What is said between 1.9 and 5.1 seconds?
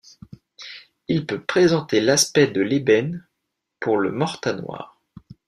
l'aspect de l'ébène pour le morta noir.